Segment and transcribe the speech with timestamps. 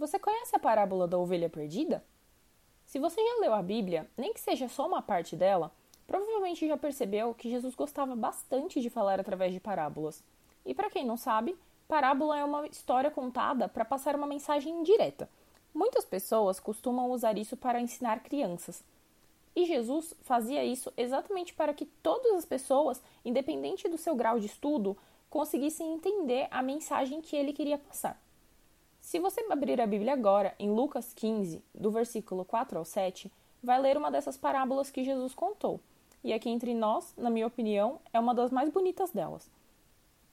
[0.00, 2.02] Você conhece a parábola da ovelha perdida?
[2.86, 5.70] Se você já leu a Bíblia, nem que seja só uma parte dela,
[6.06, 10.24] provavelmente já percebeu que Jesus gostava bastante de falar através de parábolas.
[10.64, 11.54] E para quem não sabe,
[11.86, 15.28] parábola é uma história contada para passar uma mensagem direta.
[15.74, 18.82] Muitas pessoas costumam usar isso para ensinar crianças.
[19.54, 24.46] E Jesus fazia isso exatamente para que todas as pessoas, independente do seu grau de
[24.46, 24.96] estudo,
[25.28, 28.18] conseguissem entender a mensagem que ele queria passar.
[29.00, 33.30] Se você abrir a Bíblia agora, em Lucas 15, do versículo 4 ao 7,
[33.62, 35.80] vai ler uma dessas parábolas que Jesus contou.
[36.22, 39.50] E aqui entre nós, na minha opinião, é uma das mais bonitas delas.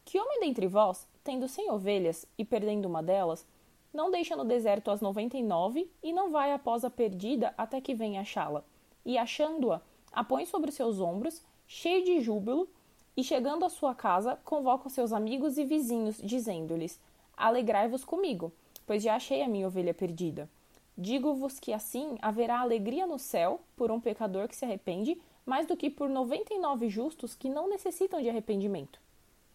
[0.06, 3.46] Que homem dentre vós, tendo cem ovelhas e perdendo uma delas,
[3.94, 7.82] não deixa no deserto as noventa e nove e não vai após a perdida até
[7.82, 8.64] que venha achá-la?
[9.06, 12.70] E achando-a, a põe sobre seus ombros, cheio de júbilo,
[13.16, 17.00] e chegando à sua casa, convoca os seus amigos e vizinhos, dizendo-lhes:
[17.36, 18.54] Alegrai-vos comigo,
[18.88, 20.50] pois já achei a minha ovelha perdida.
[20.98, 25.78] Digo-vos que assim haverá alegria no céu por um pecador que se arrepende, mais do
[25.78, 29.00] que por noventa e nove justos que não necessitam de arrependimento.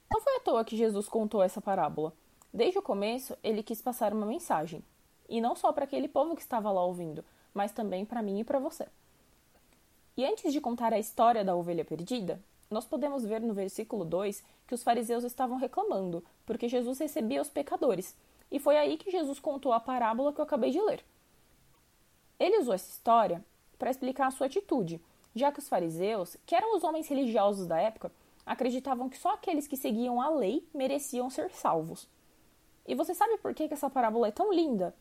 [0.08, 2.12] Não foi à toa que Jesus contou essa parábola.
[2.54, 4.84] Desde o começo, ele quis passar uma mensagem.
[5.28, 7.24] E não só para aquele povo que estava lá ouvindo,
[7.54, 8.86] mas também para mim e para você.
[10.16, 12.38] E antes de contar a história da ovelha perdida,
[12.70, 17.48] nós podemos ver no versículo 2 que os fariseus estavam reclamando, porque Jesus recebia os
[17.48, 18.14] pecadores.
[18.52, 21.04] E foi aí que Jesus contou a parábola que eu acabei de ler.
[22.38, 23.44] Ele usou essa história
[23.78, 25.00] para explicar a sua atitude,
[25.34, 28.12] já que os fariseus, que eram os homens religiosos da época,
[28.46, 32.06] acreditavam que só aqueles que seguiam a lei mereciam ser salvos.
[32.86, 34.94] E você sabe por que, essa parábola é tão linda?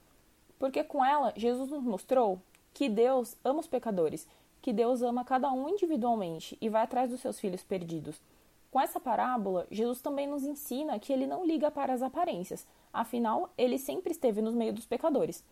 [0.57, 2.41] Porque com ela, Jesus nos mostrou
[2.73, 4.27] que Deus ama os pecadores
[4.61, 8.21] que Deus ama cada um individualmente e vai atrás dos seus filhos perdidos.
[8.69, 13.49] Com essa parábola, Jesus também nos ensina que ele não liga para as aparências, afinal,
[13.57, 15.43] ele sempre esteve no meio dos pecadores.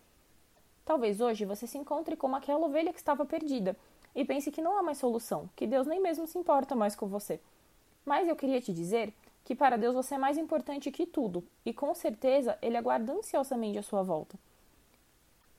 [0.85, 3.77] Talvez hoje você se encontre como aquela ovelha que estava perdida
[4.15, 7.07] e pense que não há mais solução, que Deus nem mesmo se importa mais com
[7.07, 7.39] você.
[8.05, 9.13] Mas eu queria te dizer
[9.45, 13.77] que para Deus você é mais importante que tudo e com certeza ele aguarda ansiosamente
[13.77, 14.37] a sua volta.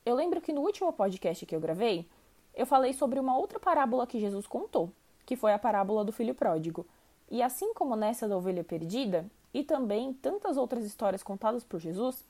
[0.05, 2.09] Eu lembro que no último podcast que eu gravei,
[2.55, 4.91] eu falei sobre uma outra parábola que Jesus contou,
[5.25, 6.87] que foi a parábola do filho pródigo.
[7.31, 12.25] E assim como nessa da ovelha perdida, e também tantas outras histórias contadas por Jesus,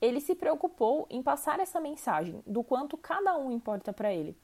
[0.00, 4.36] ele se preocupou em passar essa mensagem do quanto cada um importa para ele.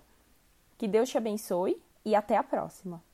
[0.79, 3.10] Que Deus te abençoe e até a próxima!